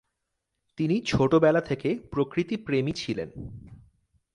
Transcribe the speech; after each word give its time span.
তিনি 0.77 1.01
ছোটবেলা 1.01 1.61
থেকে 1.61 1.89
প্রকৃতি-প্রেমী 2.11 2.91
ছিলেন। 2.91 3.29